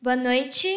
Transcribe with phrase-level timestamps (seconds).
[0.00, 0.68] Boa noite.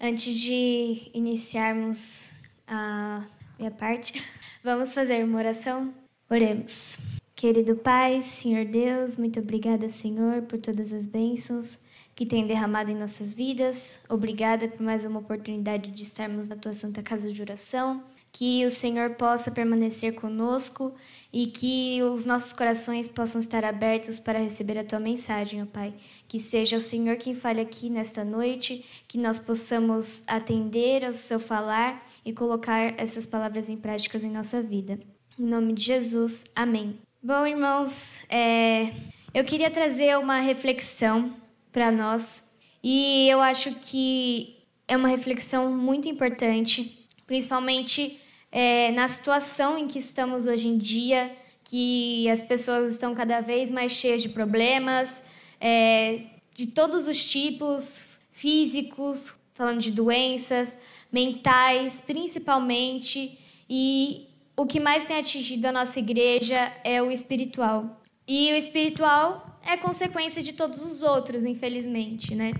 [0.00, 2.32] Antes de iniciarmos
[2.66, 3.24] a
[3.56, 4.20] minha parte,
[4.64, 5.94] vamos fazer uma oração?
[6.28, 6.98] Oremos.
[7.36, 11.78] Querido Pai, Senhor Deus, muito obrigada, Senhor, por todas as bênçãos
[12.16, 14.02] que tem derramado em nossas vidas.
[14.08, 18.02] Obrigada por mais uma oportunidade de estarmos na tua santa casa de oração
[18.34, 20.92] que o Senhor possa permanecer conosco
[21.34, 25.92] e que os nossos corações possam estar abertos para receber a tua mensagem, ó Pai.
[26.28, 31.40] Que seja o Senhor quem fale aqui nesta noite, que nós possamos atender ao seu
[31.40, 35.00] falar e colocar essas palavras em práticas em nossa vida.
[35.36, 37.00] Em nome de Jesus, amém.
[37.20, 38.92] Bom, irmãos, é...
[39.34, 41.34] eu queria trazer uma reflexão
[41.72, 42.48] para nós
[42.80, 44.54] e eu acho que
[44.86, 48.20] é uma reflexão muito importante, principalmente
[48.54, 53.68] é, na situação em que estamos hoje em dia, que as pessoas estão cada vez
[53.68, 55.24] mais cheias de problemas,
[55.60, 56.20] é,
[56.54, 60.78] de todos os tipos, físicos, falando de doenças,
[61.10, 63.36] mentais, principalmente,
[63.68, 68.00] e o que mais tem atingido a nossa igreja é o espiritual.
[68.26, 72.52] E o espiritual é consequência de todos os outros, infelizmente, né?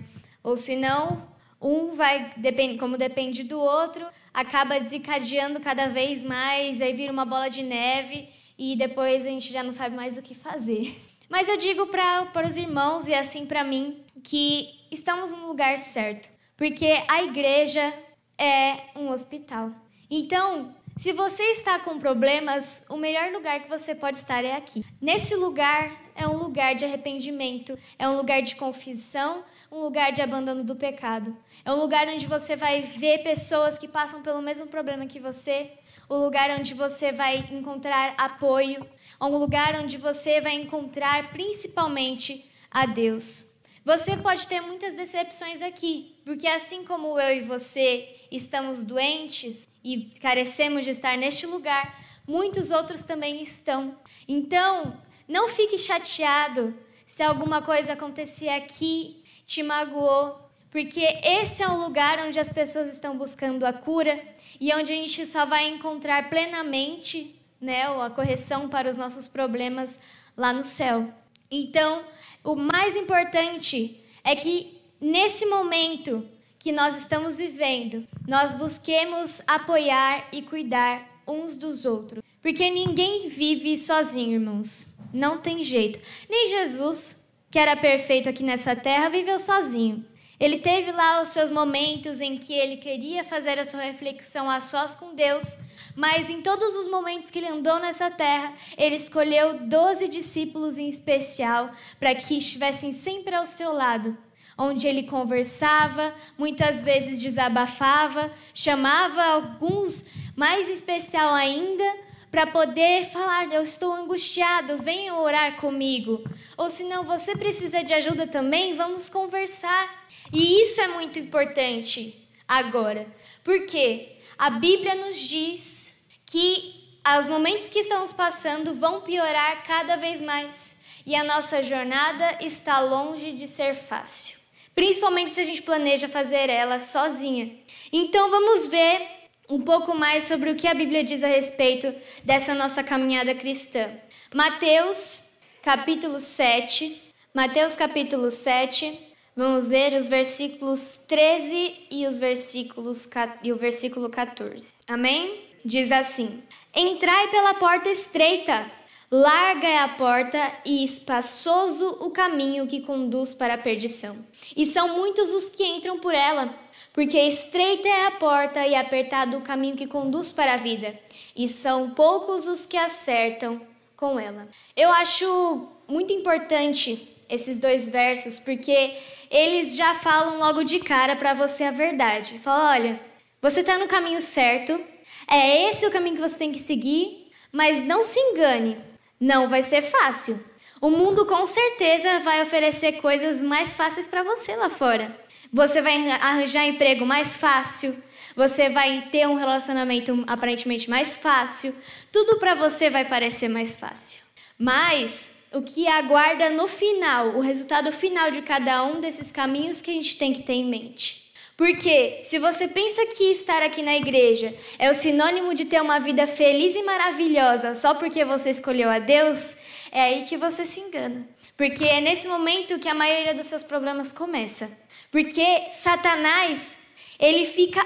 [0.42, 1.29] Ou senão,
[1.62, 2.33] um vai,
[2.81, 8.28] como depende do outro, acaba desencadeando cada vez mais, aí vira uma bola de neve
[8.58, 11.00] e depois a gente já não sabe mais o que fazer.
[11.30, 16.28] Mas eu digo para os irmãos e assim para mim que estamos no lugar certo,
[16.56, 17.94] porque a igreja
[18.36, 19.70] é um hospital.
[20.10, 24.84] Então, se você está com problemas, o melhor lugar que você pode estar é aqui.
[25.00, 29.44] Nesse lugar é um lugar de arrependimento, é um lugar de confissão,
[29.75, 31.36] um lugar de abandono do pecado.
[31.64, 35.72] É um lugar onde você vai ver pessoas que passam pelo mesmo problema que você,
[36.08, 38.89] um lugar onde você vai encontrar apoio,
[39.20, 43.52] um lugar onde você vai encontrar principalmente a Deus.
[43.84, 50.12] Você pode ter muitas decepções aqui, porque assim como eu e você estamos doentes e
[50.20, 53.98] carecemos de estar neste lugar, muitos outros também estão.
[54.29, 56.73] Então, não fique chateado
[57.05, 60.40] se alguma coisa acontecer aqui te magoou,
[60.70, 64.20] porque esse é o lugar onde as pessoas estão buscando a cura
[64.60, 69.98] e onde a gente só vai encontrar plenamente né, a correção para os nossos problemas
[70.36, 71.12] lá no céu.
[71.50, 72.02] Então,
[72.42, 76.28] o mais importante é que nesse momento
[76.58, 82.22] que nós estamos vivendo, nós busquemos apoiar e cuidar uns dos outros.
[82.42, 84.94] Porque ninguém vive sozinho, irmãos.
[85.12, 85.98] Não tem jeito.
[86.28, 87.23] Nem Jesus
[87.55, 90.05] que era perfeito aqui nessa terra, viveu sozinho.
[90.41, 94.61] Ele teve lá os seus momentos em que ele queria fazer a sua reflexão a
[94.61, 95.61] sós com Deus,
[95.95, 100.89] mas em todos os momentos que ele andou nessa terra, ele escolheu doze discípulos em
[100.89, 101.70] especial
[102.01, 104.19] para que estivessem sempre ao seu lado,
[104.59, 111.85] onde ele conversava, muitas vezes desabafava, chamava alguns mais especial ainda
[112.34, 116.24] para poder falar: Eu estou angustiado, venha orar comigo.
[116.56, 120.05] Ou se não, você precisa de ajuda também, vamos conversar.
[120.33, 123.06] E isso é muito importante agora,
[123.44, 130.20] porque a Bíblia nos diz que os momentos que estamos passando vão piorar cada vez
[130.20, 130.76] mais
[131.06, 134.40] e a nossa jornada está longe de ser fácil,
[134.75, 137.56] principalmente se a gente planeja fazer ela sozinha.
[137.93, 139.13] Então vamos ver
[139.49, 141.94] um pouco mais sobre o que a Bíblia diz a respeito
[142.25, 143.90] dessa nossa caminhada cristã.
[144.34, 145.31] Mateus,
[145.62, 147.02] capítulo 7.
[147.32, 148.99] Mateus, capítulo 7.
[149.37, 153.08] Vamos ler os versículos 13 e, os versículos,
[153.43, 154.72] e o versículo 14.
[154.88, 155.43] Amém?
[155.64, 156.43] Diz assim:
[156.75, 158.70] Entrai pela porta estreita,
[159.11, 164.25] larga é a porta e espaçoso o caminho que conduz para a perdição.
[164.56, 166.55] E são muitos os que entram por ela
[166.94, 170.96] porque estreita é a porta e apertado o caminho que conduz para a vida,
[171.37, 173.60] e são poucos os que acertam
[173.96, 174.49] com ela.
[174.76, 178.96] Eu acho muito importante esses dois versos, porque
[179.28, 182.38] eles já falam logo de cara para você a verdade.
[182.38, 183.00] Fala, olha,
[183.43, 184.81] você está no caminho certo,
[185.29, 188.79] é esse o caminho que você tem que seguir, mas não se engane,
[189.19, 190.38] não vai ser fácil.
[190.81, 195.24] O mundo com certeza vai oferecer coisas mais fáceis para você lá fora.
[195.55, 197.97] Você vai arranjar emprego mais fácil,
[198.35, 201.73] você vai ter um relacionamento aparentemente mais fácil,
[202.11, 204.21] tudo para você vai parecer mais fácil.
[204.59, 209.93] Mas o que aguarda no final, o resultado final de cada um desses caminhos que
[209.93, 211.33] a gente tem que ter em mente.
[211.57, 216.00] Porque se você pensa que estar aqui na igreja é o sinônimo de ter uma
[216.00, 219.59] vida feliz e maravilhosa só porque você escolheu a Deus,
[219.93, 221.29] é aí que você se engana.
[221.57, 224.83] Porque é nesse momento que a maioria dos seus problemas começa.
[225.14, 226.76] Porque Satanás,
[227.20, 227.81] ele fica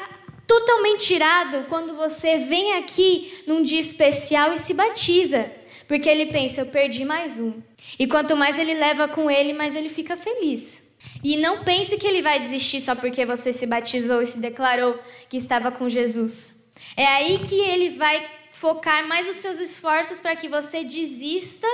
[0.46, 5.52] totalmente irado quando você vem aqui num dia especial e se batiza.
[5.86, 7.52] Porque ele pensa, eu perdi mais um.
[7.98, 10.88] E quanto mais ele leva com ele, mais ele fica feliz.
[11.22, 14.98] E não pense que ele vai desistir só porque você se batizou e se declarou
[15.28, 16.72] que estava com Jesus.
[16.96, 21.68] É aí que ele vai focar mais os seus esforços para que você desista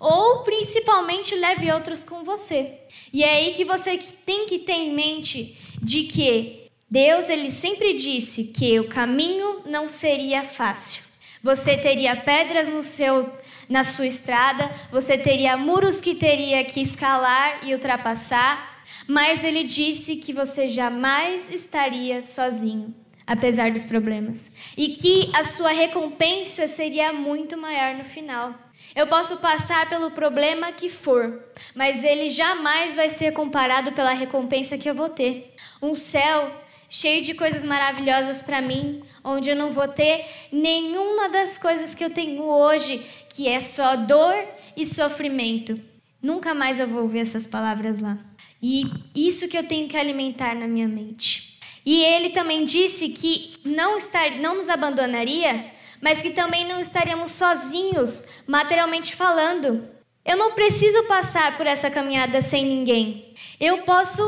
[0.00, 2.78] ou principalmente leve outros com você.
[3.12, 7.94] E é aí que você tem que ter em mente de que Deus ele sempre
[7.94, 11.04] disse que o caminho não seria fácil.
[11.42, 13.30] Você teria pedras no seu
[13.68, 20.16] na sua estrada, você teria muros que teria que escalar e ultrapassar, mas ele disse
[20.16, 22.94] que você jamais estaria sozinho,
[23.26, 28.54] apesar dos problemas, e que a sua recompensa seria muito maior no final.
[28.94, 31.42] Eu posso passar pelo problema que for,
[31.74, 35.54] mas ele jamais vai ser comparado pela recompensa que eu vou ter.
[35.82, 36.50] Um céu
[36.88, 42.04] cheio de coisas maravilhosas para mim, onde eu não vou ter nenhuma das coisas que
[42.04, 44.34] eu tenho hoje, que é só dor
[44.76, 45.80] e sofrimento.
[46.22, 48.18] Nunca mais eu vou ouvir essas palavras lá.
[48.62, 51.58] E isso que eu tenho que alimentar na minha mente.
[51.84, 55.66] E ele também disse que não, estar, não nos abandonaria,
[56.06, 59.88] mas que também não estaríamos sozinhos, materialmente falando.
[60.24, 63.34] Eu não preciso passar por essa caminhada sem ninguém.
[63.58, 64.22] Eu posso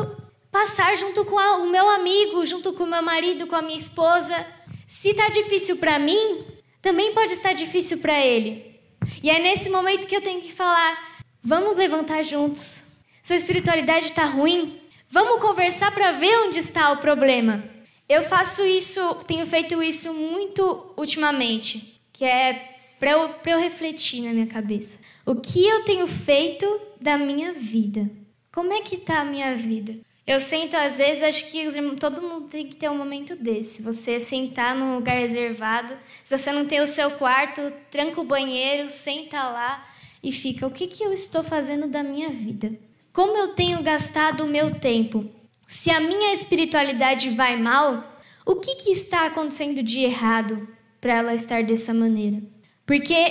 [0.51, 4.45] passar junto com o meu amigo, junto com o meu marido, com a minha esposa.
[4.89, 6.45] Se está difícil para mim,
[6.83, 8.81] também pode estar difícil para ele.
[9.23, 12.87] E é nesse momento que eu tenho que falar: vamos levantar juntos.
[13.23, 14.81] Sua espiritualidade está ruim?
[15.09, 17.78] Vamos conversar para ver onde está o problema.
[18.09, 24.33] Eu faço isso, tenho feito isso muito ultimamente, que é para eu, eu refletir na
[24.33, 24.99] minha cabeça.
[25.27, 26.67] O que eu tenho feito
[26.99, 28.11] da minha vida?
[28.51, 29.99] Como é que está a minha vida?
[30.27, 31.65] Eu sinto, às vezes, acho que
[31.99, 33.83] todo mundo tem que ter um momento desse.
[33.83, 35.95] Você sentar num lugar reservado.
[36.25, 39.87] Se você não tem o seu quarto, tranca o banheiro, senta lá
[40.23, 42.73] e fica: o que, que eu estou fazendo da minha vida?
[43.13, 45.38] Como eu tenho gastado o meu tempo?
[45.69, 50.67] Se a minha espiritualidade vai mal, o que, que está acontecendo de errado
[50.99, 52.43] para ela estar dessa maneira?
[52.87, 53.31] Porque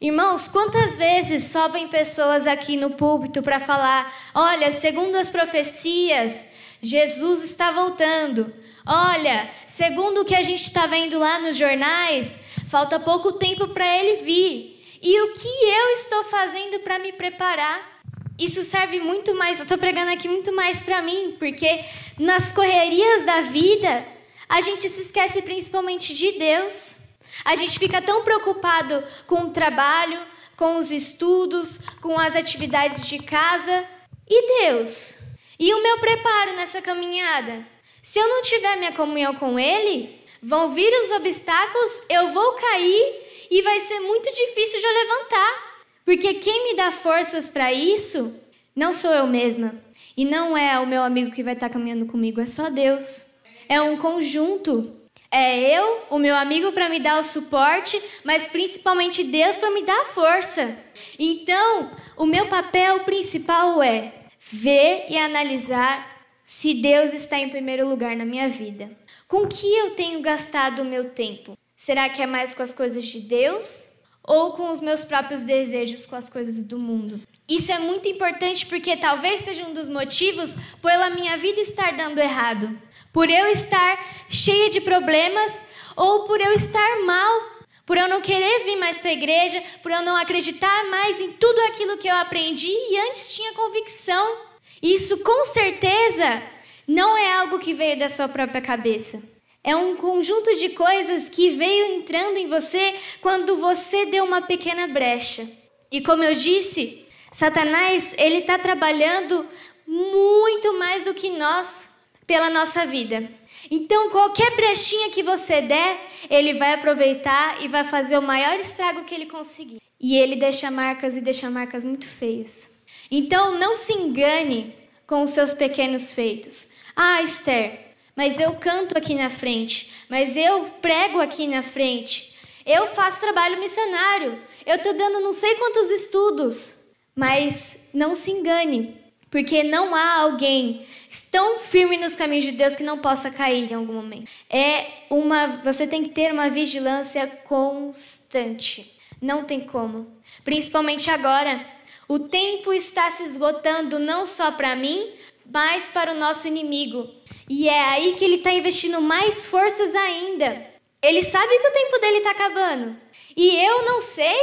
[0.00, 6.46] Irmãos, quantas vezes sobem pessoas aqui no púlpito para falar: olha, segundo as profecias,
[6.82, 8.52] Jesus está voltando.
[8.84, 12.38] Olha, segundo o que a gente está vendo lá nos jornais,
[12.68, 14.84] falta pouco tempo para ele vir.
[15.00, 17.93] E o que eu estou fazendo para me preparar?
[18.38, 21.84] Isso serve muito mais, eu estou pregando aqui muito mais para mim, porque
[22.18, 24.06] nas correrias da vida,
[24.48, 27.02] a gente se esquece principalmente de Deus.
[27.44, 30.20] A gente fica tão preocupado com o trabalho,
[30.56, 33.86] com os estudos, com as atividades de casa.
[34.28, 35.20] E Deus?
[35.58, 37.66] E o meu preparo nessa caminhada?
[38.02, 43.46] Se eu não tiver minha comunhão com Ele, vão vir os obstáculos, eu vou cair
[43.50, 45.73] e vai ser muito difícil de eu levantar.
[46.04, 48.38] Porque quem me dá forças para isso
[48.76, 49.74] não sou eu mesma.
[50.16, 53.38] E não é o meu amigo que vai estar caminhando comigo, é só Deus.
[53.68, 55.00] É um conjunto.
[55.30, 59.82] É eu, o meu amigo para me dar o suporte, mas principalmente Deus para me
[59.82, 60.78] dar a força.
[61.18, 68.14] Então, o meu papel principal é ver e analisar se Deus está em primeiro lugar
[68.14, 68.90] na minha vida.
[69.26, 71.58] Com que eu tenho gastado o meu tempo?
[71.74, 73.93] Será que é mais com as coisas de Deus
[74.26, 77.20] ou com os meus próprios desejos, com as coisas do mundo?
[77.46, 82.18] Isso é muito importante porque talvez seja um dos motivos pela minha vida estar dando
[82.18, 82.76] errado
[83.14, 85.62] por eu estar cheia de problemas
[85.94, 87.42] ou por eu estar mal,
[87.86, 91.30] por eu não querer vir mais para a igreja, por eu não acreditar mais em
[91.30, 94.38] tudo aquilo que eu aprendi e antes tinha convicção.
[94.82, 96.42] Isso com certeza
[96.88, 99.22] não é algo que veio da sua própria cabeça.
[99.64, 104.86] É um conjunto de coisas que veio entrando em você quando você deu uma pequena
[104.86, 105.48] brecha.
[105.90, 109.48] E como eu disse, Satanás ele está trabalhando
[109.86, 111.88] muito mais do que nós
[112.26, 113.28] pela nossa vida.
[113.70, 119.04] Então, qualquer brechinha que você der, ele vai aproveitar e vai fazer o maior estrago
[119.04, 119.80] que ele conseguir.
[119.98, 122.78] E ele deixa marcas e deixa marcas muito feias.
[123.10, 124.74] Então, não se engane
[125.06, 126.72] com os seus pequenos feitos.
[126.94, 127.83] Ah, Esther,
[128.16, 133.60] mas eu canto aqui na frente, mas eu prego aqui na frente, eu faço trabalho
[133.60, 136.84] missionário, eu estou dando não sei quantos estudos.
[137.16, 140.84] Mas não se engane, porque não há alguém
[141.30, 144.28] tão firme nos caminhos de Deus que não possa cair em algum momento.
[144.50, 148.96] É uma, você tem que ter uma vigilância constante.
[149.22, 150.12] Não tem como.
[150.44, 151.64] Principalmente agora,
[152.08, 155.12] o tempo está se esgotando não só para mim,
[155.54, 157.08] mais para o nosso inimigo.
[157.48, 160.66] E é aí que ele está investindo mais forças ainda.
[161.00, 162.96] Ele sabe que o tempo dele está acabando.
[163.36, 164.36] E eu não sei.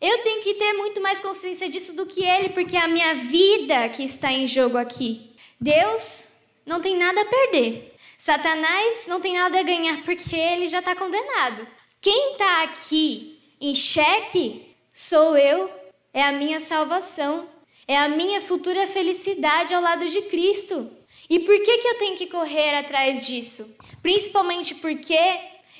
[0.00, 3.14] Eu tenho que ter muito mais consciência disso do que ele, porque é a minha
[3.14, 5.34] vida que está em jogo aqui.
[5.60, 6.32] Deus
[6.64, 7.94] não tem nada a perder.
[8.16, 11.66] Satanás não tem nada a ganhar porque ele já está condenado.
[12.00, 15.70] Quem está aqui em xeque sou eu,
[16.14, 17.48] é a minha salvação,
[17.88, 20.90] é a minha futura felicidade ao lado de Cristo.
[21.28, 23.76] E por que, que eu tenho que correr atrás disso?
[24.02, 25.18] Principalmente porque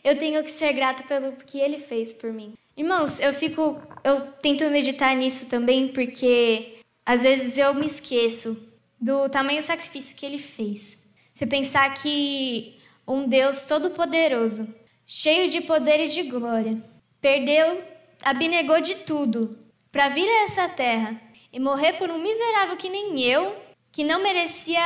[0.03, 2.55] eu tenho que ser grato pelo que ele fez por mim.
[2.77, 8.69] Irmãos, eu fico, eu tento meditar nisso também porque às vezes eu me esqueço
[9.01, 11.07] do tamanho sacrifício que ele fez.
[11.33, 14.67] Você pensar que um Deus todo-poderoso,
[15.07, 16.83] cheio de poderes de glória,
[17.21, 17.83] perdeu,
[18.23, 19.59] abnegou de tudo
[19.93, 21.21] para vir a essa terra
[21.57, 23.57] e morrer por um miserável que nem eu,
[23.91, 24.79] que não merecia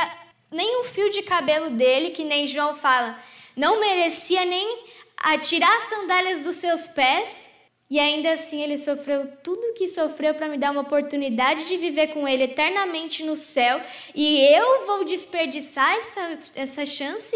[0.49, 3.19] nem um fio de cabelo dele, que nem João fala,
[3.57, 4.85] não merecia nem
[5.17, 7.51] atirar as sandálias dos seus pés,
[7.89, 11.75] e ainda assim ele sofreu tudo o que sofreu para me dar uma oportunidade de
[11.75, 13.81] viver com ele eternamente no céu,
[14.15, 17.35] e eu vou desperdiçar essa, essa chance?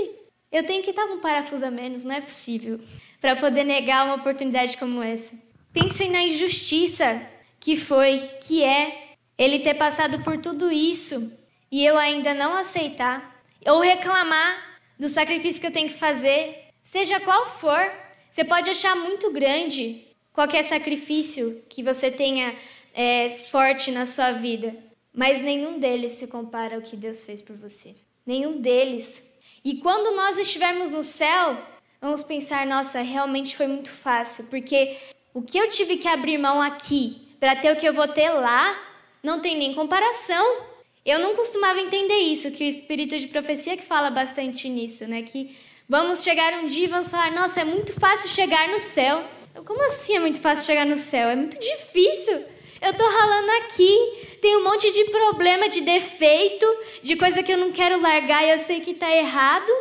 [0.49, 2.79] Eu tenho que estar com um parafuso a menos, não é possível,
[3.19, 5.37] para poder negar uma oportunidade como essa.
[5.73, 7.21] Pensem na injustiça
[7.59, 9.04] que foi, que é,
[9.37, 11.31] ele ter passado por tudo isso
[11.71, 17.19] e eu ainda não aceitar ou reclamar do sacrifício que eu tenho que fazer, seja
[17.19, 17.91] qual for,
[18.31, 22.55] você pode achar muito grande qualquer sacrifício que você tenha
[22.93, 24.75] é, forte na sua vida,
[25.13, 27.95] mas nenhum deles se compara ao que Deus fez por você.
[28.25, 29.29] Nenhum deles.
[29.63, 31.57] E quando nós estivermos no céu,
[32.01, 34.97] vamos pensar: nossa, realmente foi muito fácil, porque
[35.33, 38.29] o que eu tive que abrir mão aqui para ter o que eu vou ter
[38.29, 38.77] lá,
[39.25, 40.45] não tem nem comparação.
[41.03, 45.23] Eu não costumava entender isso, que o espírito de profecia que fala bastante nisso, né?
[45.23, 45.57] Que
[45.89, 49.23] vamos chegar um dia e vamos falar, nossa, é muito fácil chegar no céu.
[49.65, 51.27] Como assim é muito fácil chegar no céu?
[51.29, 52.45] É muito difícil.
[52.79, 56.65] Eu tô ralando aqui, tem um monte de problema, de defeito,
[57.01, 59.71] de coisa que eu não quero largar e eu sei que tá errado.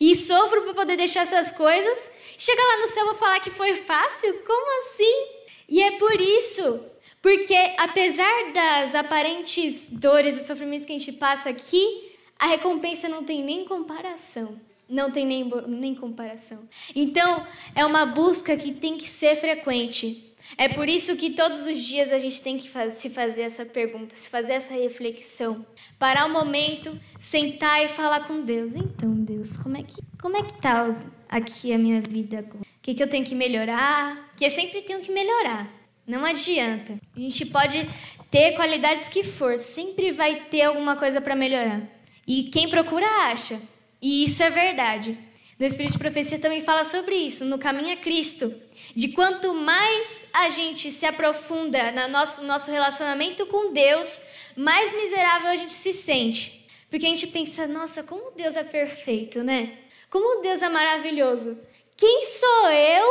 [0.00, 2.12] E sofro para poder deixar essas coisas.
[2.38, 4.32] Chega lá no céu e vou falar que foi fácil?
[4.46, 5.26] Como assim?
[5.68, 11.48] E é por isso porque apesar das aparentes dores e sofrimentos que a gente passa
[11.48, 14.60] aqui, a recompensa não tem nem comparação.
[14.88, 16.62] Não tem nem, nem comparação.
[16.94, 17.44] Então,
[17.74, 20.36] é uma busca que tem que ser frequente.
[20.56, 23.64] É por isso que todos os dias a gente tem que faz, se fazer essa
[23.64, 25.66] pergunta, se fazer essa reflexão.
[25.98, 28.74] Parar um momento, sentar e falar com Deus.
[28.74, 30.94] Então, Deus, como é que, como é que tá
[31.28, 32.60] aqui a minha vida agora?
[32.60, 34.28] O que, que eu tenho que melhorar?
[34.28, 35.68] Porque sempre tenho que melhorar.
[36.06, 36.98] Não adianta.
[37.16, 37.88] A gente pode
[38.30, 41.82] ter qualidades que for, sempre vai ter alguma coisa para melhorar.
[42.26, 43.60] E quem procura acha.
[44.00, 45.18] E isso é verdade.
[45.58, 48.54] No Espírito de Profecia também fala sobre isso, no caminho a Cristo.
[48.94, 55.48] De quanto mais a gente se aprofunda no nosso, nosso relacionamento com Deus, mais miserável
[55.48, 56.68] a gente se sente.
[56.90, 59.78] Porque a gente pensa, nossa, como Deus é perfeito, né?
[60.10, 61.58] Como Deus é maravilhoso.
[61.96, 63.06] Quem sou eu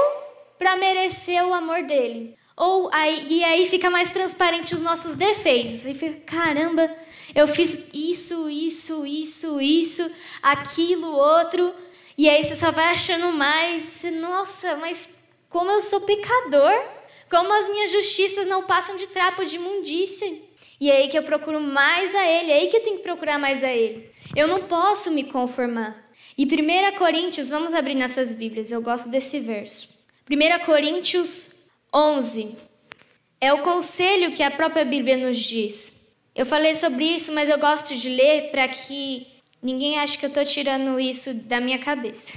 [0.57, 2.37] para merecer o amor dele?
[2.57, 5.85] Ou aí, e aí fica mais transparente os nossos defeitos.
[5.85, 6.89] E fica, caramba,
[7.33, 11.73] eu fiz isso, isso, isso, isso, aquilo, outro.
[12.17, 14.03] E aí você só vai achando mais.
[14.19, 15.17] Nossa, mas
[15.49, 16.73] como eu sou pecador,
[17.29, 20.33] como as minhas justiças não passam de trapo de imundícia.
[20.79, 23.03] E é aí que eu procuro mais a Ele, é aí que eu tenho que
[23.03, 24.09] procurar mais a Ele.
[24.35, 26.05] Eu não posso me conformar.
[26.37, 29.95] E 1 Coríntios, vamos abrir nessas Bíblias, eu gosto desse verso.
[30.29, 31.54] 1 Coríntios
[31.95, 32.57] 11.
[33.39, 36.11] É o conselho que a própria Bíblia nos diz.
[36.35, 39.25] Eu falei sobre isso, mas eu gosto de ler para que
[39.61, 42.33] ninguém ache que eu estou tirando isso da minha cabeça.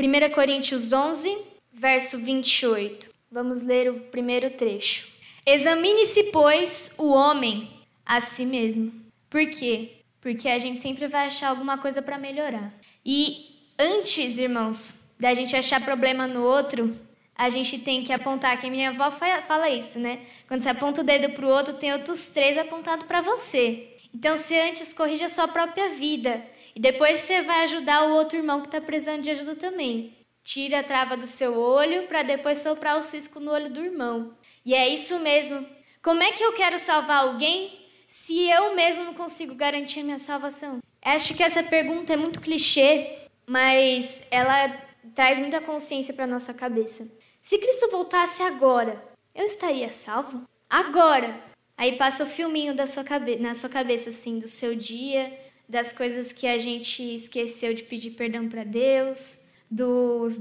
[0.00, 1.36] 1 Coríntios 11,
[1.70, 3.10] verso 28.
[3.30, 5.08] Vamos ler o primeiro trecho.
[5.44, 7.68] Examine-se, pois, o homem
[8.06, 8.90] a si mesmo.
[9.28, 9.96] Por quê?
[10.18, 12.72] Porque a gente sempre vai achar alguma coisa para melhorar.
[13.04, 16.96] E antes, irmãos, da gente achar problema no outro,
[17.38, 19.12] a gente tem que apontar, que a minha avó
[19.46, 20.26] fala isso, né?
[20.48, 23.96] Quando você aponta o dedo para o outro, tem outros três apontados para você.
[24.12, 28.36] Então, você antes corrige a sua própria vida e depois você vai ajudar o outro
[28.36, 30.16] irmão que está precisando de ajuda também.
[30.42, 34.34] Tira a trava do seu olho para depois soprar o cisco no olho do irmão.
[34.64, 35.64] E é isso mesmo.
[36.02, 40.18] Como é que eu quero salvar alguém se eu mesmo não consigo garantir a minha
[40.18, 40.78] salvação?
[41.02, 44.68] Acho que essa pergunta é muito clichê, mas ela
[45.14, 47.08] traz muita consciência para nossa cabeça.
[47.40, 49.02] Se Cristo voltasse agora,
[49.34, 50.48] eu estaria salvo?
[50.68, 51.42] Agora!
[51.76, 53.04] Aí passa o filminho da sua
[53.38, 55.32] na sua cabeça, assim, do seu dia,
[55.68, 60.38] das coisas que a gente esqueceu de pedir perdão para Deus, dos,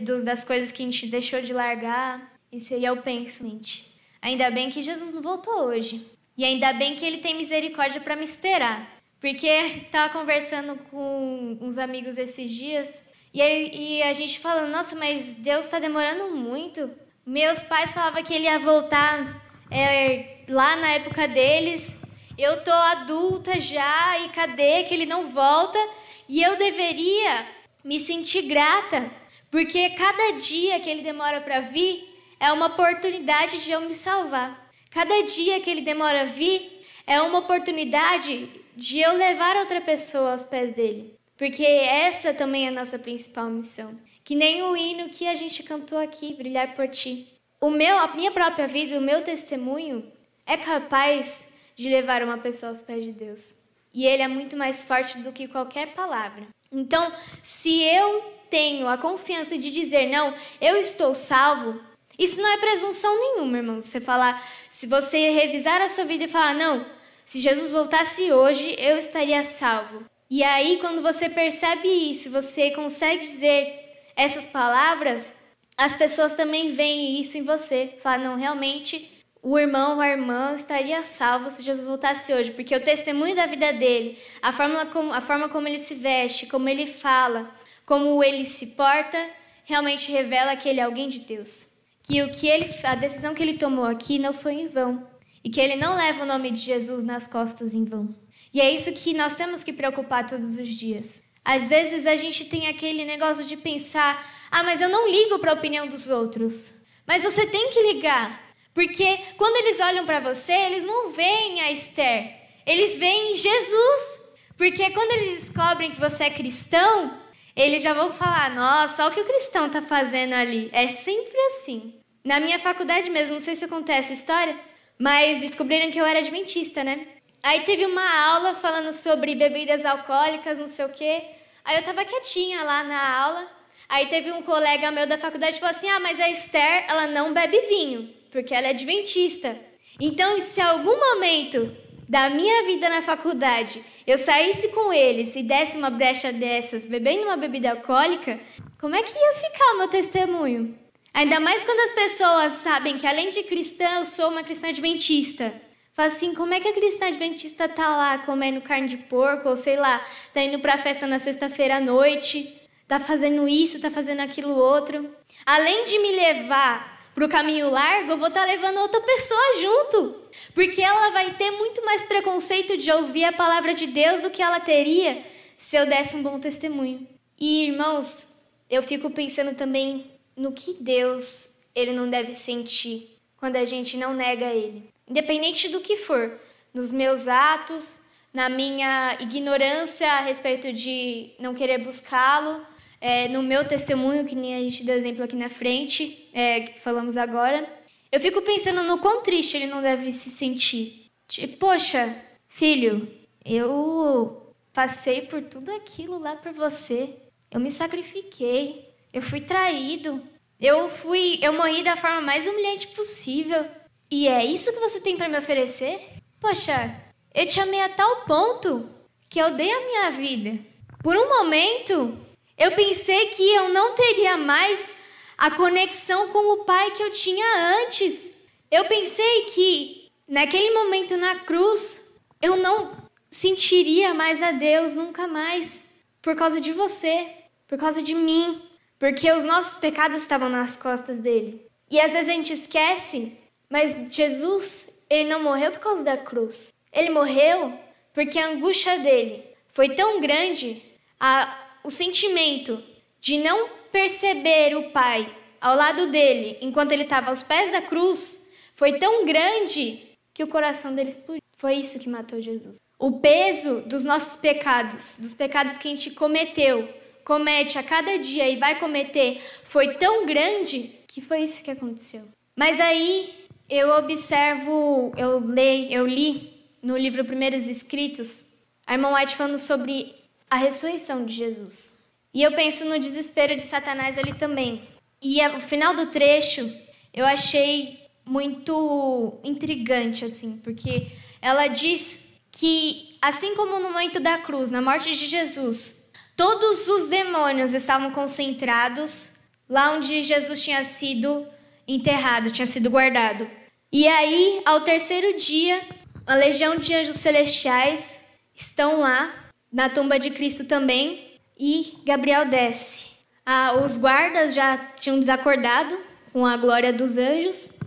[0.00, 2.32] dos, das coisas que a gente deixou de largar.
[2.52, 3.92] Isso aí eu penso, mente.
[4.22, 6.06] Ainda bem que Jesus não voltou hoje.
[6.36, 8.96] E ainda bem que ele tem misericórdia para me esperar.
[9.18, 13.02] Porque estava conversando com uns amigos esses dias
[13.36, 16.90] e, aí, e a gente falando, nossa, mas Deus está demorando muito.
[17.26, 22.00] Meus pais falavam que ele ia voltar é, lá na época deles.
[22.38, 25.78] Eu tô adulta já e cadê que ele não volta?
[26.26, 27.46] E eu deveria
[27.84, 29.10] me sentir grata,
[29.50, 32.08] porque cada dia que ele demora para vir
[32.40, 34.72] é uma oportunidade de eu me salvar.
[34.90, 40.32] Cada dia que ele demora a vir é uma oportunidade de eu levar outra pessoa
[40.32, 41.15] aos pés dele.
[41.36, 43.98] Porque essa também é a nossa principal missão.
[44.24, 47.28] Que nem o hino que a gente cantou aqui, Brilhar por Ti.
[47.60, 50.10] O meu, a minha própria vida, o meu testemunho
[50.44, 53.60] é capaz de levar uma pessoa aos pés de Deus.
[53.92, 56.46] E ele é muito mais forte do que qualquer palavra.
[56.72, 57.12] Então,
[57.42, 61.80] se eu tenho a confiança de dizer, não, eu estou salvo,
[62.18, 63.80] isso não é presunção nenhuma, irmão.
[63.80, 66.84] Você falar, se você revisar a sua vida e falar, não,
[67.24, 70.04] se Jesus voltasse hoje, eu estaria salvo.
[70.28, 75.40] E aí, quando você percebe isso, você consegue dizer essas palavras,
[75.76, 77.98] as pessoas também veem isso em você.
[78.02, 82.74] Falam, não, realmente o irmão ou a irmã estaria salvo se Jesus voltasse hoje, porque
[82.74, 86.68] o testemunho da vida dele, a forma como, a forma como ele se veste, como
[86.68, 87.48] ele fala,
[87.84, 89.18] como ele se porta,
[89.64, 93.42] realmente revela que ele é alguém de Deus que o que ele, a decisão que
[93.42, 95.04] ele tomou aqui não foi em vão
[95.42, 98.14] e que ele não leva o nome de Jesus nas costas em vão.
[98.52, 101.22] E é isso que nós temos que preocupar todos os dias.
[101.44, 105.52] Às vezes a gente tem aquele negócio de pensar: ah, mas eu não ligo para
[105.52, 106.74] a opinião dos outros.
[107.06, 108.40] Mas você tem que ligar,
[108.74, 112.34] porque quando eles olham para você, eles não veem a Esther,
[112.66, 114.26] eles veem Jesus.
[114.56, 117.16] Porque quando eles descobrem que você é cristão,
[117.54, 120.68] eles já vão falar: nossa, olha o que o cristão está fazendo ali.
[120.72, 121.94] É sempre assim.
[122.24, 124.58] Na minha faculdade mesmo, não sei se acontece essa história,
[124.98, 127.06] mas descobriram que eu era adventista, né?
[127.46, 131.22] Aí teve uma aula falando sobre bebidas alcoólicas, não sei o quê.
[131.64, 133.46] Aí eu tava quietinha lá na aula.
[133.88, 137.06] Aí teve um colega meu da faculdade que falou assim: Ah, mas a Esther, ela
[137.06, 139.56] não bebe vinho, porque ela é adventista.
[140.00, 141.72] Então, se algum momento
[142.08, 147.26] da minha vida na faculdade eu saísse com eles e desse uma brecha dessas, bebendo
[147.26, 148.40] uma bebida alcoólica,
[148.80, 150.76] como é que ia ficar o meu testemunho?
[151.14, 155.64] Ainda mais quando as pessoas sabem que além de cristã, eu sou uma cristã adventista.
[155.96, 159.56] Fala assim, como é que a cristã adventista tá lá comendo carne de porco, ou
[159.56, 162.54] sei lá, tá indo pra festa na sexta-feira à noite,
[162.86, 165.10] tá fazendo isso, tá fazendo aquilo outro.
[165.46, 169.58] Além de me levar para o caminho largo, eu vou estar tá levando outra pessoa
[169.58, 170.20] junto.
[170.52, 174.42] Porque ela vai ter muito mais preconceito de ouvir a palavra de Deus do que
[174.42, 175.24] ela teria
[175.56, 177.08] se eu desse um bom testemunho.
[177.40, 178.34] E, irmãos,
[178.68, 184.12] eu fico pensando também no que Deus ele não deve sentir quando a gente não
[184.12, 184.94] nega ele.
[185.08, 186.38] Independente do que for,
[186.74, 192.66] nos meus atos, na minha ignorância a respeito de não querer buscá-lo,
[193.00, 196.80] é, no meu testemunho, que nem a gente deu exemplo aqui na frente, é, que
[196.80, 197.66] falamos agora,
[198.10, 201.06] eu fico pensando no quão triste ele não deve se sentir.
[201.28, 202.16] Tipo, poxa,
[202.48, 203.08] filho,
[203.44, 207.16] eu passei por tudo aquilo lá por você.
[207.50, 208.88] Eu me sacrifiquei.
[209.12, 210.22] Eu fui traído.
[210.60, 213.66] Eu fui, eu morri da forma mais humilhante possível.
[214.10, 216.00] E é isso que você tem para me oferecer?
[216.40, 216.94] Poxa,
[217.34, 218.88] eu te amei a tal ponto
[219.28, 220.58] que eu dei a minha vida.
[221.02, 222.18] Por um momento,
[222.56, 224.96] eu pensei que eu não teria mais
[225.36, 228.30] a conexão com o Pai que eu tinha antes.
[228.70, 232.96] Eu pensei que naquele momento na cruz eu não
[233.30, 235.90] sentiria mais a Deus nunca mais
[236.22, 237.28] por causa de você,
[237.68, 238.62] por causa de mim,
[238.98, 241.66] porque os nossos pecados estavam nas costas dele.
[241.90, 243.36] E às vezes a gente esquece,
[243.70, 246.68] mas Jesus, ele não morreu por causa da cruz.
[246.92, 247.78] Ele morreu
[248.12, 250.82] porque a angústia dele foi tão grande,
[251.20, 252.82] a o sentimento
[253.20, 258.44] de não perceber o Pai ao lado dele enquanto ele estava aos pés da cruz
[258.74, 260.02] foi tão grande
[260.34, 261.40] que o coração dele explodiu.
[261.56, 262.76] Foi isso que matou Jesus.
[262.98, 266.88] O peso dos nossos pecados, dos pecados que a gente cometeu,
[267.24, 272.22] comete a cada dia e vai cometer, foi tão grande que foi isso que aconteceu.
[272.54, 278.52] Mas aí eu observo, eu leio, eu li no livro Primeiros Escritos,
[278.86, 280.14] a irmã White falando sobre
[280.48, 282.04] a ressurreição de Jesus.
[282.32, 284.86] E eu penso no desespero de Satanás ali também.
[285.20, 286.70] E o final do trecho
[287.12, 294.70] eu achei muito intrigante, assim, porque ela diz que, assim como no momento da cruz,
[294.70, 299.30] na morte de Jesus, todos os demônios estavam concentrados
[299.68, 301.46] lá onde Jesus tinha sido
[301.86, 303.48] enterrado, tinha sido guardado.
[303.92, 305.80] E aí, ao terceiro dia,
[306.26, 308.20] a legião de anjos celestiais
[308.54, 309.32] estão lá,
[309.72, 313.06] na tumba de Cristo também, e Gabriel desce.
[313.44, 315.96] Ah, os guardas já tinham desacordado
[316.32, 317.78] com a glória dos anjos,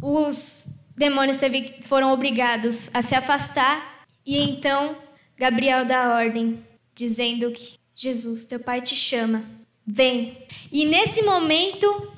[0.00, 4.96] os demônios teve, foram obrigados a se afastar, e então
[5.36, 9.44] Gabriel dá ordem, dizendo que Jesus, teu pai te chama,
[9.86, 10.46] vem.
[10.70, 12.12] E nesse momento,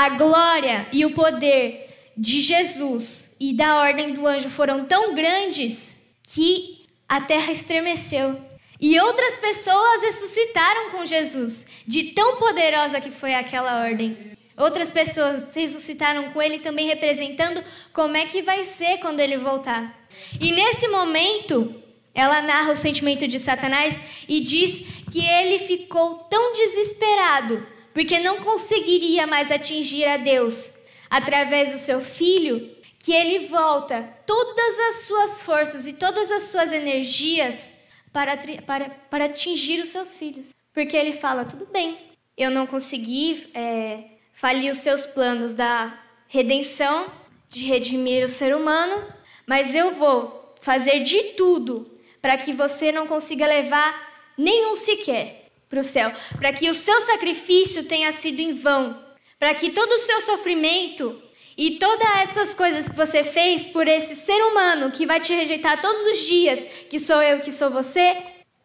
[0.00, 5.94] a glória e o poder de Jesus e da ordem do anjo foram tão grandes
[6.22, 8.40] que a terra estremeceu.
[8.80, 14.16] E outras pessoas ressuscitaram com Jesus, de tão poderosa que foi aquela ordem.
[14.56, 19.94] Outras pessoas ressuscitaram com ele também representando como é que vai ser quando ele voltar.
[20.40, 21.74] E nesse momento,
[22.14, 24.82] ela narra o sentimento de Satanás e diz
[25.12, 30.72] que ele ficou tão desesperado porque não conseguiria mais atingir a Deus
[31.08, 36.72] através do seu filho, que ele volta todas as suas forças e todas as suas
[36.72, 37.74] energias
[38.12, 40.54] para, para, para atingir os seus filhos.
[40.72, 41.98] Porque ele fala: tudo bem,
[42.36, 45.98] eu não consegui é, falir os seus planos da
[46.28, 47.10] redenção,
[47.48, 49.04] de redimir o ser humano,
[49.46, 51.90] mas eu vou fazer de tudo
[52.22, 55.39] para que você não consiga levar nenhum sequer
[55.70, 58.98] para o céu, para que o seu sacrifício tenha sido em vão,
[59.38, 61.22] para que todo o seu sofrimento
[61.56, 65.80] e todas essas coisas que você fez por esse ser humano que vai te rejeitar
[65.80, 68.16] todos os dias, que sou eu, que sou você,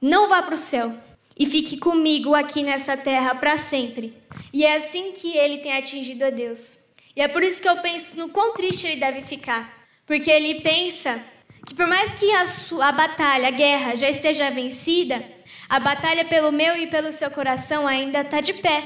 [0.02, 0.98] não vá para o céu
[1.38, 4.14] e fique comigo aqui nessa terra para sempre.
[4.52, 6.80] E é assim que ele tem atingido a Deus.
[7.16, 10.62] E é por isso que eu penso no quão triste ele deve ficar, porque ele
[10.62, 11.24] pensa
[11.66, 15.24] que por mais que a, sua, a batalha, a guerra já esteja vencida,
[15.68, 18.84] a batalha pelo meu e pelo seu coração ainda está de pé.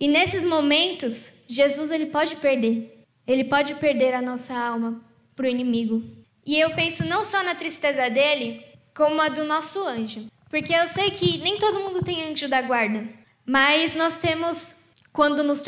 [0.00, 3.04] E nesses momentos, Jesus ele pode perder.
[3.26, 5.00] Ele pode perder a nossa alma
[5.36, 6.02] para o inimigo.
[6.44, 8.64] E eu penso não só na tristeza dele,
[8.94, 10.26] como a do nosso anjo.
[10.50, 13.08] Porque eu sei que nem todo mundo tem anjo da guarda.
[13.46, 15.62] Mas nós temos, quando nos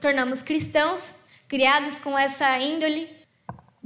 [0.00, 1.14] tornamos cristãos,
[1.48, 3.08] criados com essa índole,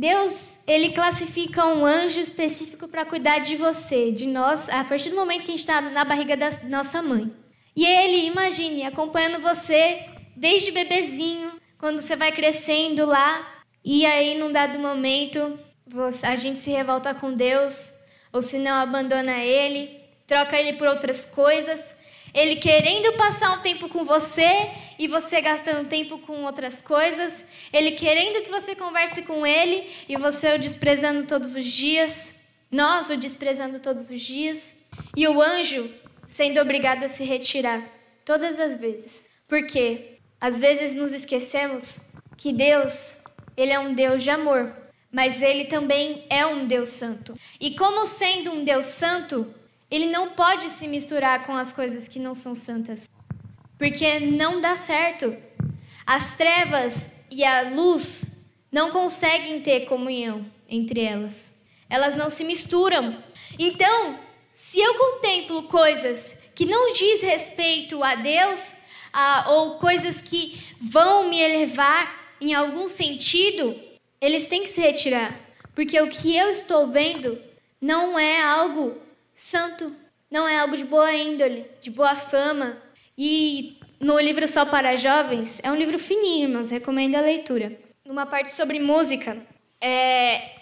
[0.03, 5.15] Deus, ele classifica um anjo específico para cuidar de você, de nós, a partir do
[5.15, 7.31] momento que a gente está na barriga da nossa mãe.
[7.77, 13.49] E ele, imagine, acompanhando você desde bebezinho, quando você vai crescendo lá,
[13.85, 15.57] e aí num dado momento
[16.25, 17.93] a gente se revolta com Deus,
[18.33, 21.97] ou se não abandona ele, troca ele por outras coisas,
[22.35, 27.45] ele querendo passar um tempo com você e você gastando tempo com outras coisas.
[27.73, 32.41] Ele querendo que você converse com ele e você o desprezando todos os dias.
[32.71, 34.83] Nós o desprezando todos os dias.
[35.15, 35.93] E o anjo
[36.27, 37.87] sendo obrigado a se retirar
[38.25, 39.31] todas as vezes.
[39.47, 43.23] Porque às vezes nos esquecemos que Deus,
[43.57, 44.75] ele é um Deus de amor,
[45.13, 47.39] mas ele também é um Deus santo.
[47.61, 49.55] E como sendo um Deus santo,
[49.93, 53.11] ele não pode se misturar com as coisas que não são santas,
[53.77, 55.37] porque não dá certo.
[56.07, 61.59] As trevas e a luz não conseguem ter comunhão entre elas.
[61.91, 63.23] Elas não se misturam.
[63.59, 64.19] Então,
[64.51, 68.77] se eu contemplo coisas que não diz respeito a Deus,
[69.13, 73.79] a, ou coisas que vão me elevar em algum sentido,
[74.23, 75.39] eles têm que se retirar,
[75.75, 77.39] porque o que eu estou vendo
[77.79, 79.03] não é algo
[79.35, 79.95] santo,
[80.31, 82.77] não é algo de boa índole, de boa fama.
[83.17, 87.79] E no livro Só para Jovens, é um livro fininho, irmãos, recomendo a leitura.
[88.05, 89.37] Numa parte sobre música,
[89.81, 90.57] é,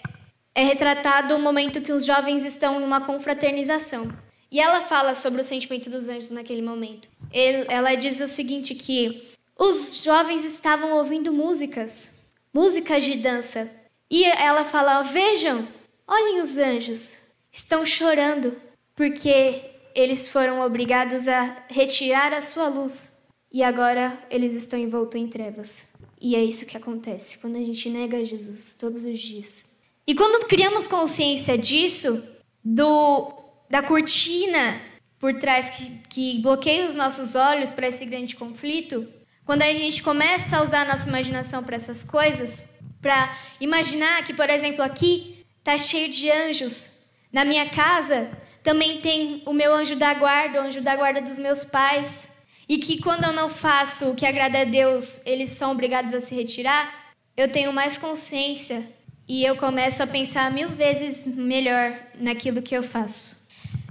[0.53, 4.11] é retratado o momento que os jovens estão em uma confraternização.
[4.51, 7.07] E ela fala sobre o sentimento dos anjos naquele momento.
[7.31, 12.19] Ele, ela diz o seguinte, que os jovens estavam ouvindo músicas,
[12.53, 13.71] músicas de dança.
[14.09, 15.65] E ela fala, vejam,
[16.05, 17.20] olhem os anjos,
[17.51, 18.55] estão chorando
[18.95, 25.27] porque eles foram obrigados a retirar a sua luz e agora eles estão envoltos em
[25.27, 25.91] trevas.
[26.19, 29.75] E é isso que acontece quando a gente nega Jesus todos os dias.
[30.07, 32.23] E quando criamos consciência disso,
[32.63, 33.37] do
[33.69, 34.81] da cortina
[35.17, 39.07] por trás que, que bloqueia os nossos olhos para esse grande conflito,
[39.45, 44.33] quando a gente começa a usar a nossa imaginação para essas coisas, para imaginar que,
[44.33, 47.00] por exemplo, aqui está cheio de anjos
[47.31, 48.29] na minha casa
[48.63, 52.27] também tem o meu anjo da guarda, o anjo da guarda dos meus pais,
[52.67, 56.21] e que quando eu não faço o que agrada a Deus, eles são obrigados a
[56.21, 57.13] se retirar.
[57.35, 58.83] Eu tenho mais consciência
[59.27, 63.41] e eu começo a pensar mil vezes melhor naquilo que eu faço.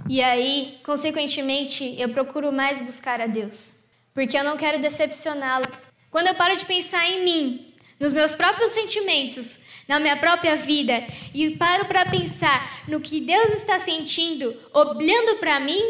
[0.09, 5.67] E aí, consequentemente, eu procuro mais buscar a Deus, porque eu não quero decepcioná-lo.
[6.09, 11.03] Quando eu paro de pensar em mim, nos meus próprios sentimentos, na minha própria vida
[11.33, 15.81] e paro para pensar no que Deus está sentindo, olhando para mim,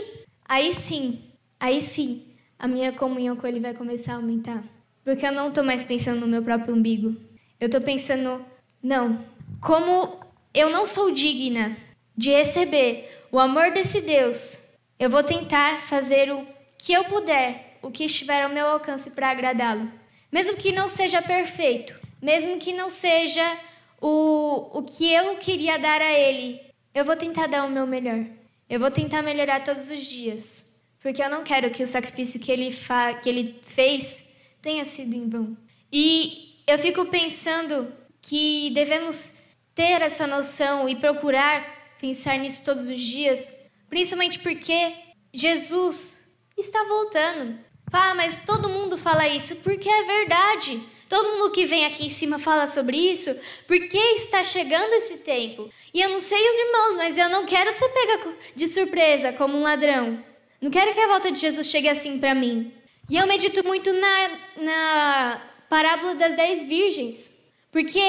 [0.45, 1.21] aí sim,
[1.59, 2.25] aí sim,
[2.57, 4.63] a minha comunhão com Ele vai começar a aumentar.
[5.03, 7.15] Porque eu não estou mais pensando no meu próprio umbigo.
[7.59, 8.45] Eu estou pensando,
[8.81, 9.25] não,
[9.59, 10.19] como
[10.53, 11.75] eu não sou digna
[12.15, 14.65] de receber o amor desse Deus,
[14.99, 16.45] eu vou tentar fazer o
[16.77, 19.91] que eu puder, o que estiver ao meu alcance para agradá-lo.
[20.31, 23.57] Mesmo que não seja perfeito, mesmo que não seja
[24.01, 26.59] o, o que eu queria dar a Ele,
[26.93, 28.25] eu vou tentar dar o meu melhor.
[28.67, 30.73] Eu vou tentar melhorar todos os dias.
[30.99, 35.13] Porque eu não quero que o sacrifício que ele, fa que ele fez tenha sido
[35.13, 35.57] em vão.
[35.91, 39.35] E eu fico pensando que devemos
[39.73, 43.51] ter essa noção e procurar pensar nisso todos os dias,
[43.89, 44.93] principalmente porque
[45.33, 47.59] Jesus está voltando.
[47.91, 50.81] Ah, mas todo mundo fala isso porque é verdade.
[51.11, 55.69] Todo mundo que vem aqui em cima fala sobre isso porque está chegando esse tempo.
[55.93, 59.57] E eu não sei os irmãos, mas eu não quero ser pega de surpresa como
[59.57, 60.23] um ladrão.
[60.61, 62.71] Não quero que a volta de Jesus chegue assim para mim.
[63.09, 67.37] E eu medito muito na, na parábola das dez virgens.
[67.73, 67.99] Porque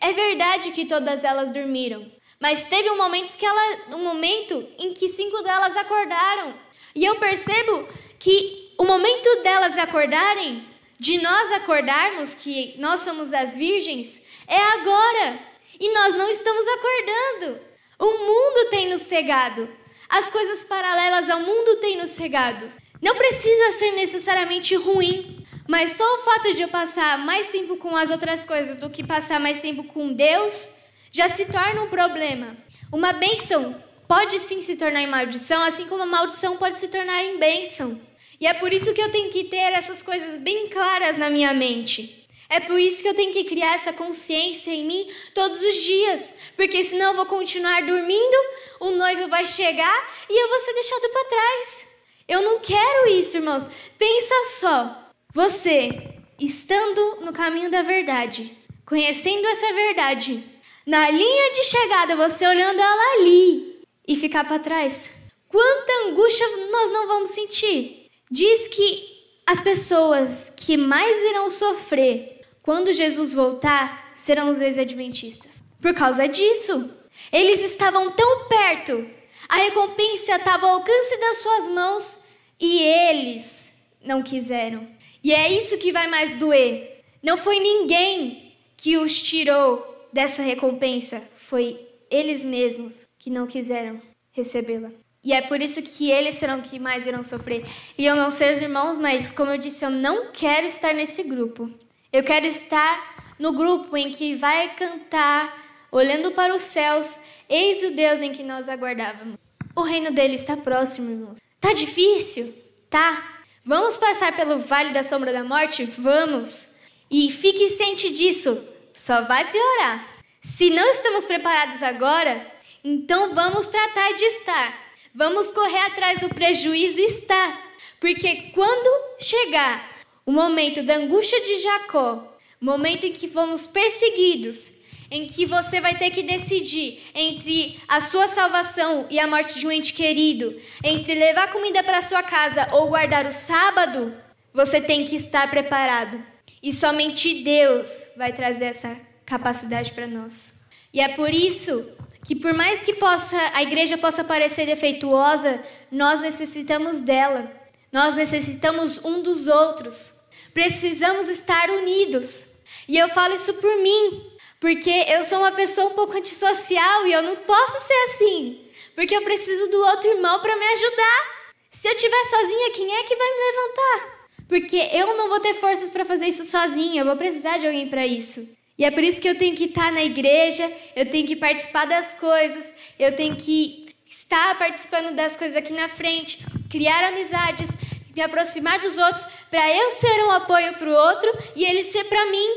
[0.00, 2.10] é verdade que todas elas dormiram.
[2.40, 6.54] Mas teve um momento, que ela, um momento em que cinco delas acordaram.
[6.94, 7.86] E eu percebo
[8.18, 10.64] que o momento delas acordarem
[10.98, 15.38] de nós acordarmos que nós somos as virgens é agora.
[15.80, 17.60] E nós não estamos acordando.
[17.98, 19.68] O mundo tem nos cegado.
[20.08, 22.70] As coisas paralelas ao mundo têm nos cegado.
[23.00, 27.94] Não precisa ser necessariamente ruim, mas só o fato de eu passar mais tempo com
[27.94, 30.76] as outras coisas do que passar mais tempo com Deus
[31.12, 32.56] já se torna um problema.
[32.92, 37.22] Uma bênção pode sim se tornar em maldição, assim como a maldição pode se tornar
[37.22, 38.00] em bênção.
[38.40, 41.52] E é por isso que eu tenho que ter essas coisas bem claras na minha
[41.52, 42.26] mente.
[42.50, 46.34] É por isso que eu tenho que criar essa consciência em mim todos os dias,
[46.56, 48.36] porque senão eu vou continuar dormindo,
[48.80, 51.88] o noivo vai chegar e eu vou ser deixado para trás.
[52.26, 53.66] Eu não quero isso, irmãos.
[53.98, 55.90] Pensa só, você
[56.38, 60.42] estando no caminho da verdade, conhecendo essa verdade,
[60.86, 65.10] na linha de chegada, você olhando ela ali e ficar para trás.
[65.48, 67.97] Quanta angústia nós não vamos sentir?
[68.30, 75.64] Diz que as pessoas que mais irão sofrer quando Jesus voltar serão os ex-adventistas.
[75.80, 76.90] Por causa disso,
[77.32, 79.08] eles estavam tão perto,
[79.48, 82.18] a recompensa estava ao alcance das suas mãos
[82.60, 83.72] e eles
[84.04, 84.86] não quiseram.
[85.24, 87.02] E é isso que vai mais doer.
[87.22, 94.90] Não foi ninguém que os tirou dessa recompensa, foi eles mesmos que não quiseram recebê-la.
[95.28, 97.62] E é por isso que eles serão que mais irão sofrer.
[97.98, 101.22] E eu não sei os irmãos, mas como eu disse, eu não quero estar nesse
[101.22, 101.70] grupo.
[102.10, 105.54] Eu quero estar no grupo em que vai cantar,
[105.92, 109.36] olhando para os céus, eis o Deus em que nós aguardávamos.
[109.76, 111.38] O reino dele está próximo, irmãos.
[111.60, 112.54] Tá difícil?
[112.88, 113.42] Tá.
[113.62, 115.84] Vamos passar pelo vale da sombra da morte?
[115.84, 116.76] Vamos.
[117.10, 120.08] E fique ciente disso, só vai piorar.
[120.40, 122.50] Se não estamos preparados agora,
[122.82, 124.87] então vamos tratar de estar.
[125.14, 127.60] Vamos correr atrás do prejuízo está,
[128.00, 134.78] porque quando chegar o momento da angústia de Jacó, momento em que fomos perseguidos,
[135.10, 139.66] em que você vai ter que decidir entre a sua salvação e a morte de
[139.66, 144.14] um ente querido, entre levar comida para sua casa ou guardar o sábado,
[144.52, 146.22] você tem que estar preparado.
[146.62, 150.60] E somente Deus vai trazer essa capacidade para nós.
[150.92, 151.90] E é por isso
[152.28, 157.50] que por mais que possa a igreja possa parecer defeituosa, nós necessitamos dela.
[157.90, 160.12] Nós necessitamos um dos outros.
[160.52, 162.50] Precisamos estar unidos.
[162.86, 167.14] E eu falo isso por mim, porque eu sou uma pessoa um pouco antissocial e
[167.14, 168.60] eu não posso ser assim,
[168.94, 171.38] porque eu preciso do outro irmão para me ajudar.
[171.70, 174.28] Se eu estiver sozinha, quem é que vai me levantar?
[174.46, 177.88] Porque eu não vou ter forças para fazer isso sozinha, eu vou precisar de alguém
[177.88, 178.57] para isso.
[178.78, 181.84] E é por isso que eu tenho que estar na igreja, eu tenho que participar
[181.84, 187.70] das coisas, eu tenho que estar participando das coisas aqui na frente, criar amizades,
[188.14, 192.04] me aproximar dos outros, para eu ser um apoio para o outro e ele ser
[192.04, 192.48] para mim,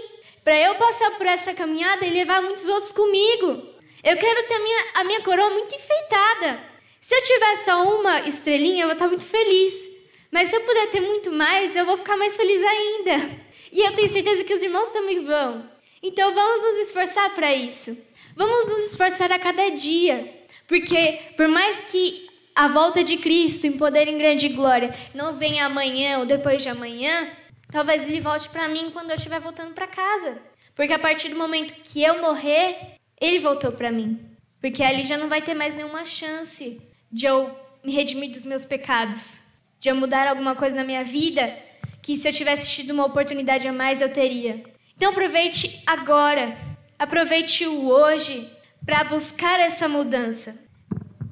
[0.44, 3.70] para eu passar por essa caminhada e levar muitos outros comigo.
[4.04, 6.60] Eu quero ter a minha, a minha coroa muito enfeitada.
[7.00, 9.90] Se eu tiver só uma estrelinha, eu vou estar muito feliz.
[10.32, 13.42] Mas se eu puder ter muito mais, eu vou ficar mais feliz ainda.
[13.72, 15.71] E eu tenho certeza que os irmãos também vão.
[16.02, 17.98] Então vamos nos esforçar para isso.
[18.36, 20.34] Vamos nos esforçar a cada dia,
[20.68, 25.66] porque por mais que a volta de Cristo em poder em grande glória não venha
[25.66, 27.30] amanhã ou depois de amanhã,
[27.72, 30.42] talvez ele volte para mim quando eu estiver voltando para casa.
[30.76, 34.20] Porque a partir do momento que eu morrer, ele voltou para mim.
[34.60, 38.64] Porque ali já não vai ter mais nenhuma chance de eu me redimir dos meus
[38.64, 39.48] pecados,
[39.80, 41.56] de eu mudar alguma coisa na minha vida
[42.02, 44.64] que se eu tivesse tido uma oportunidade a mais eu teria.
[45.02, 46.56] Então aproveite agora,
[47.00, 48.48] aproveite o hoje
[48.86, 50.56] para buscar essa mudança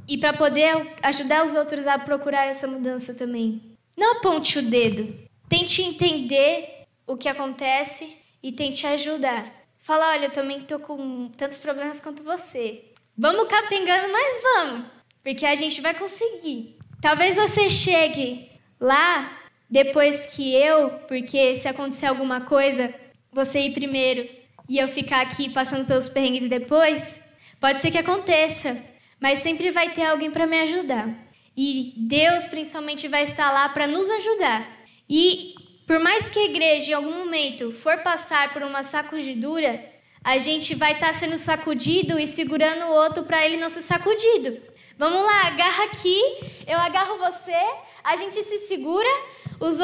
[0.08, 3.78] e para poder ajudar os outros a procurar essa mudança também.
[3.96, 5.16] Não aponte o dedo,
[5.48, 9.54] tente entender o que acontece e tente ajudar.
[9.78, 12.86] Fala, olha, eu também tô com tantos problemas quanto você.
[13.16, 14.86] Vamos capengando, mas vamos,
[15.24, 16.76] porque a gente vai conseguir.
[17.00, 19.32] Talvez você chegue lá
[19.70, 22.92] depois que eu, porque se acontecer alguma coisa,
[23.32, 24.28] você ir primeiro
[24.68, 27.20] e eu ficar aqui passando pelos perrengues depois,
[27.60, 28.78] pode ser que aconteça,
[29.20, 31.10] mas sempre vai ter alguém para me ajudar.
[31.56, 34.68] E Deus principalmente vai estar lá para nos ajudar.
[35.10, 39.84] E por mais que a igreja em algum momento for passar por uma sacudidura,
[40.24, 44.62] a gente vai estar sendo sacudido e segurando o outro para ele não ser sacudido.
[44.98, 46.20] Vamos lá, agarra aqui,
[46.68, 47.56] eu agarro você,
[48.04, 49.10] a gente se segura,
[49.60, 49.80] os,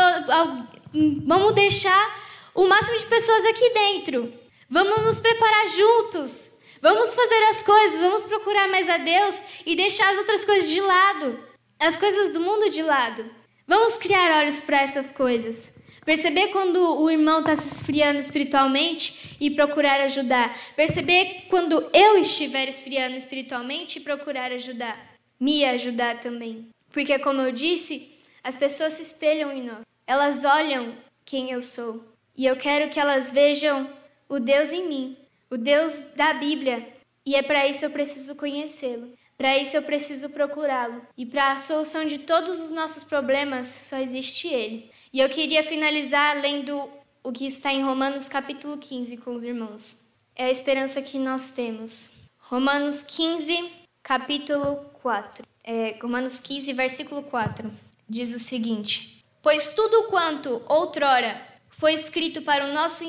[1.25, 2.25] vamos deixar
[2.56, 4.34] o máximo de pessoas aqui dentro.
[4.70, 6.50] Vamos nos preparar juntos.
[6.82, 10.80] Vamos fazer as coisas, vamos procurar mais a Deus e deixar as outras coisas de
[10.80, 11.39] lado,
[11.80, 13.30] as coisas do mundo de lado.
[13.68, 15.74] Vamos criar olhos para essas coisas.
[16.06, 20.56] Perceber quando o irmão está se esfriando espiritualmente e procurar ajudar.
[20.76, 25.15] Perceber quando eu estiver esfriando espiritualmente e procurar ajudar.
[25.39, 26.70] Me ajudar também.
[26.91, 29.82] Porque, como eu disse, as pessoas se espelham em nós.
[30.06, 32.14] Elas olham quem eu sou.
[32.38, 33.89] E eu quero que elas vejam
[34.28, 35.17] o Deus em mim,
[35.50, 36.93] o Deus da Bíblia.
[37.26, 39.13] E é para isso eu preciso conhecê-lo.
[39.38, 41.02] Para isso eu preciso procurá-lo.
[41.17, 44.89] E para a solução de todos os nossos problemas só existe ele.
[45.12, 46.89] E eu queria finalizar lendo
[47.24, 50.06] o que está em Romanos capítulo 15 com os irmãos.
[50.36, 52.12] É a esperança que nós temos.
[52.38, 53.71] Romanos 15,
[54.04, 55.45] capítulo 4.
[55.63, 57.71] É, Romanos 15, versículo 4.
[58.08, 63.04] Diz o seguinte: Pois tudo quanto outrora foi escrito para o nosso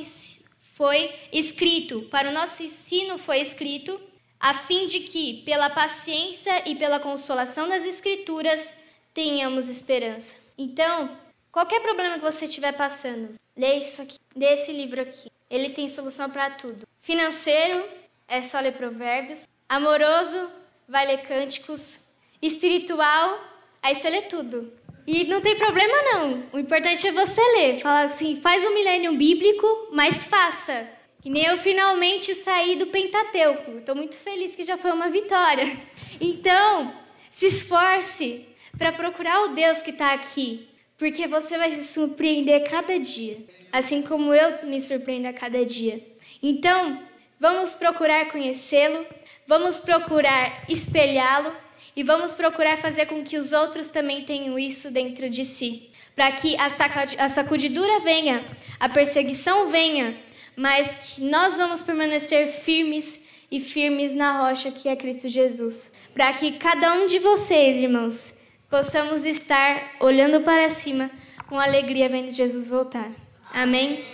[0.61, 3.99] foi escrito para o nosso ensino foi escrito
[4.39, 8.77] a fim de que pela paciência e pela consolação das escrituras
[9.15, 10.43] tenhamos esperança.
[10.59, 11.17] Então,
[11.51, 15.31] qualquer problema que você estiver passando, lê isso aqui, lê esse livro aqui.
[15.49, 16.87] Ele tem solução para tudo.
[17.01, 17.89] Financeiro
[18.29, 20.51] é só ler provérbios, amoroso
[20.87, 22.07] vai ler cânticos,
[22.43, 23.41] espiritual
[23.83, 24.71] aí você lê tudo.
[25.07, 26.45] E não tem problema não.
[26.53, 27.81] O importante é você ler.
[27.81, 30.89] Fala assim, faz um milênio bíblico, mas faça.
[31.23, 33.79] Que nem eu finalmente saí do Pentateuco.
[33.79, 35.77] Estou muito feliz que já foi uma vitória.
[36.21, 36.93] Então,
[37.31, 42.99] se esforce para procurar o Deus que está aqui, porque você vai se surpreender cada
[42.99, 43.39] dia,
[43.73, 46.03] assim como eu me surpreendo a cada dia.
[46.43, 47.03] Então,
[47.39, 49.05] vamos procurar conhecê-lo,
[49.47, 51.53] vamos procurar espelhá-lo
[51.97, 56.31] e vamos procurar fazer com que os outros também tenham isso dentro de si, para
[56.33, 58.45] que a sacudidura venha,
[58.79, 60.15] a perseguição venha,
[60.55, 66.33] mas que nós vamos permanecer firmes e firmes na rocha que é Cristo Jesus, para
[66.35, 68.35] que cada um de vocês, irmãos,
[68.69, 71.11] possamos estar olhando para cima
[71.49, 73.11] com alegria vendo Jesus voltar.
[73.53, 74.05] Amém?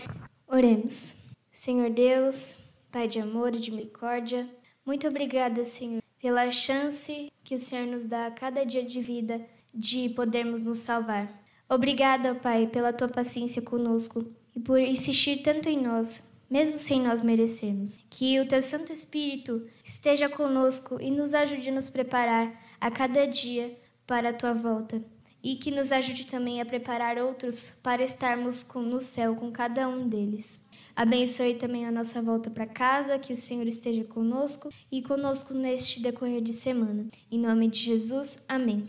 [0.46, 1.22] Oremos.
[1.50, 4.46] Senhor Deus, Pai de amor e de misericórdia,
[4.84, 9.44] muito obrigada, Senhor, pela chance que o Senhor nos dá a cada dia de vida
[9.74, 11.42] de podermos nos salvar.
[11.68, 17.20] Obrigada, Pai, pela tua paciência conosco e por insistir tanto em nós, mesmo sem nós
[17.20, 17.98] merecermos.
[18.08, 23.26] Que o teu Santo Espírito esteja conosco e nos ajude a nos preparar a cada
[23.26, 25.02] dia para a tua volta.
[25.42, 30.08] E que nos ajude também a preparar outros para estarmos no céu com cada um
[30.08, 30.64] deles.
[30.94, 36.00] Abençoe também a nossa volta para casa, que o Senhor esteja conosco e conosco neste
[36.00, 37.06] decorrer de semana.
[37.30, 38.88] Em nome de Jesus, amém.